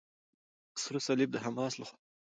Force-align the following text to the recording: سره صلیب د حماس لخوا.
سره 0.83 0.97
صلیب 1.07 1.29
د 1.31 1.37
حماس 1.45 1.73
لخوا. 1.79 1.97